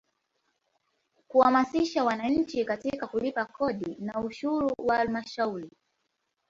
[1.27, 5.69] Kuhamasisha wananchi katika kulipa kodi na ushuru wa Halmashauri.